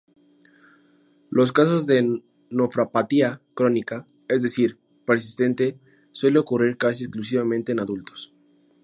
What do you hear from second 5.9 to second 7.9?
suele ocurrir casi exclusivamente en